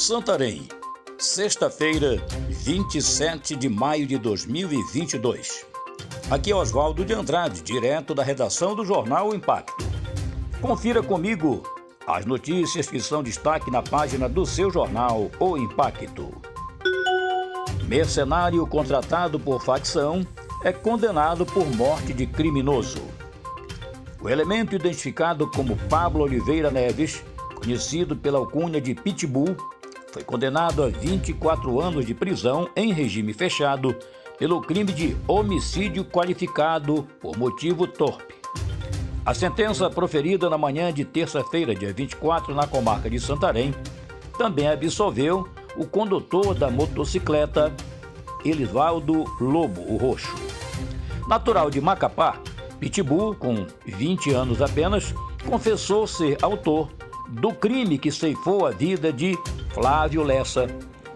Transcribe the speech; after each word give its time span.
Santarém, 0.00 0.66
sexta-feira, 1.18 2.16
27 2.48 3.54
de 3.54 3.68
maio 3.68 4.06
de 4.06 4.16
2022. 4.16 5.66
Aqui 6.30 6.50
é 6.50 6.56
Oswaldo 6.56 7.04
de 7.04 7.12
Andrade, 7.12 7.60
direto 7.60 8.14
da 8.14 8.22
redação 8.22 8.74
do 8.74 8.82
jornal 8.82 9.34
Impacto. 9.34 9.84
Confira 10.58 11.02
comigo 11.02 11.62
as 12.06 12.24
notícias 12.24 12.88
que 12.88 12.98
são 12.98 13.22
destaque 13.22 13.70
na 13.70 13.82
página 13.82 14.26
do 14.26 14.46
seu 14.46 14.70
jornal 14.70 15.30
O 15.38 15.58
Impacto. 15.58 16.32
Mercenário 17.86 18.66
contratado 18.66 19.38
por 19.38 19.62
facção 19.62 20.26
é 20.64 20.72
condenado 20.72 21.44
por 21.44 21.66
morte 21.76 22.14
de 22.14 22.26
criminoso. 22.26 23.02
O 24.18 24.30
elemento 24.30 24.74
identificado 24.74 25.46
como 25.50 25.76
Pablo 25.90 26.22
Oliveira 26.22 26.70
Neves, 26.70 27.22
conhecido 27.54 28.16
pela 28.16 28.38
alcunha 28.38 28.80
de 28.80 28.94
Pitbull, 28.94 29.54
foi 30.12 30.24
condenado 30.24 30.82
a 30.82 30.88
24 30.88 31.80
anos 31.80 32.04
de 32.04 32.14
prisão 32.14 32.68
em 32.74 32.92
regime 32.92 33.32
fechado 33.32 33.96
pelo 34.38 34.60
crime 34.60 34.92
de 34.92 35.16
homicídio 35.28 36.04
qualificado 36.04 37.06
por 37.20 37.36
motivo 37.36 37.86
torpe. 37.86 38.34
A 39.24 39.34
sentença 39.34 39.88
proferida 39.90 40.48
na 40.48 40.56
manhã 40.56 40.92
de 40.92 41.04
terça-feira, 41.04 41.74
dia 41.74 41.92
24, 41.92 42.54
na 42.54 42.66
comarca 42.66 43.08
de 43.08 43.20
Santarém, 43.20 43.74
também 44.38 44.66
absolveu 44.66 45.46
o 45.76 45.86
condutor 45.86 46.54
da 46.54 46.70
motocicleta 46.70 47.72
Elivaldo 48.44 49.24
Lobo, 49.38 49.82
o 49.82 49.96
Roxo. 49.96 50.34
Natural 51.28 51.70
de 51.70 51.80
Macapá, 51.80 52.40
Pitbull, 52.80 53.34
com 53.34 53.66
20 53.84 54.32
anos 54.32 54.62
apenas, 54.62 55.14
confessou 55.46 56.06
ser 56.06 56.38
autor 56.42 56.88
do 57.30 57.52
crime 57.52 57.96
que 57.96 58.10
ceifou 58.10 58.66
a 58.66 58.70
vida 58.70 59.12
de 59.12 59.38
Flávio 59.72 60.22
Lessa 60.22 60.66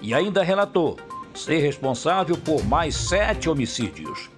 e 0.00 0.12
ainda 0.12 0.42
relatou 0.42 0.98
ser 1.34 1.60
responsável 1.60 2.36
por 2.36 2.62
mais 2.64 2.94
sete 2.94 3.48
homicídios. 3.48 4.30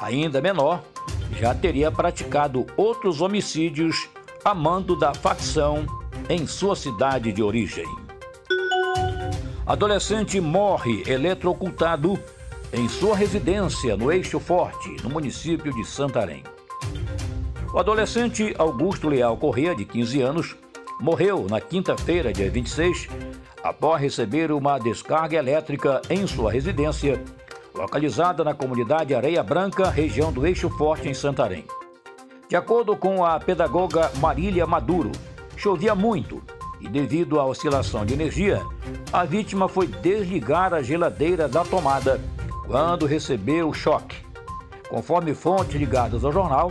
Ainda 0.00 0.40
menor, 0.40 0.82
já 1.38 1.54
teria 1.54 1.90
praticado 1.92 2.66
outros 2.76 3.20
homicídios 3.20 4.08
a 4.44 4.54
mando 4.54 4.98
da 4.98 5.14
facção 5.14 5.86
em 6.28 6.46
sua 6.46 6.74
cidade 6.74 7.32
de 7.32 7.42
origem. 7.42 7.86
Adolescente 9.64 10.40
morre 10.40 11.02
eletrocutado 11.06 12.18
em 12.72 12.88
sua 12.88 13.16
residência 13.16 13.96
no 13.96 14.10
Eixo 14.10 14.40
Forte, 14.40 14.96
no 15.02 15.10
município 15.10 15.72
de 15.72 15.84
Santarém. 15.84 16.42
O 17.72 17.78
adolescente 17.78 18.54
Augusto 18.58 19.08
Leal 19.08 19.36
Corrêa, 19.36 19.74
de 19.74 19.84
15 19.84 20.22
anos, 20.22 20.56
morreu 21.00 21.46
na 21.48 21.60
quinta-feira, 21.60 22.32
dia 22.32 22.50
26, 22.50 23.08
após 23.62 24.00
receber 24.00 24.50
uma 24.50 24.78
descarga 24.78 25.36
elétrica 25.36 26.00
em 26.08 26.26
sua 26.26 26.50
residência, 26.50 27.22
localizada 27.74 28.42
na 28.42 28.54
comunidade 28.54 29.14
Areia 29.14 29.42
Branca, 29.42 29.90
região 29.90 30.32
do 30.32 30.46
Eixo 30.46 30.70
Forte, 30.70 31.08
em 31.08 31.14
Santarém. 31.14 31.64
De 32.48 32.56
acordo 32.56 32.96
com 32.96 33.24
a 33.24 33.38
pedagoga 33.40 34.10
Marília 34.18 34.66
Maduro, 34.66 35.10
chovia 35.56 35.94
muito 35.94 36.42
e, 36.80 36.88
devido 36.88 37.40
à 37.40 37.44
oscilação 37.44 38.06
de 38.06 38.14
energia, 38.14 38.62
a 39.12 39.24
vítima 39.24 39.68
foi 39.68 39.86
desligar 39.86 40.72
a 40.72 40.82
geladeira 40.82 41.48
da 41.48 41.64
tomada 41.64 42.20
quando 42.66 43.06
recebeu 43.06 43.68
o 43.68 43.74
choque. 43.74 44.24
Conforme 44.88 45.34
fontes 45.34 45.74
ligadas 45.74 46.24
ao 46.24 46.32
jornal, 46.32 46.70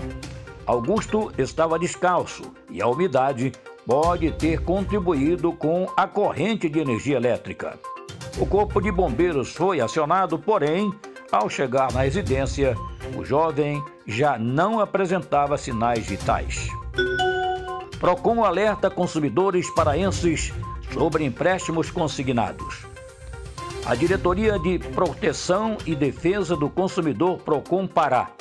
Augusto 0.66 1.32
estava 1.38 1.78
descalço 1.78 2.44
e 2.72 2.82
a 2.82 2.88
umidade 2.88 3.52
pode 3.86 4.32
ter 4.32 4.62
contribuído 4.62 5.54
com 5.54 5.88
a 5.96 6.08
corrente 6.08 6.68
de 6.68 6.80
energia 6.80 7.18
elétrica. 7.18 7.80
O 8.38 8.46
corpo 8.46 8.82
de 8.82 8.92
bombeiros 8.92 9.54
foi 9.54 9.80
acionado, 9.80 10.38
porém, 10.40 10.92
ao 11.32 11.50
chegar 11.50 11.92
na 11.94 12.02
residência, 12.02 12.76
o 13.16 13.24
jovem 13.24 13.82
já 14.06 14.38
não 14.38 14.80
apresentava 14.80 15.58
sinais 15.58 16.06
vitais. 16.06 16.68
Procon 18.00 18.44
alerta 18.44 18.90
consumidores 18.90 19.70
paraenses 19.74 20.52
sobre 20.92 21.24
empréstimos 21.24 21.90
consignados. 21.90 22.86
A 23.86 23.96
Diretoria 23.96 24.58
de 24.60 24.80
Proteção 24.80 25.78
e 25.86 25.96
Defesa 25.96 26.56
do 26.56 26.70
Consumidor 26.70 27.38
Procon 27.38 27.88
Pará, 27.88 28.32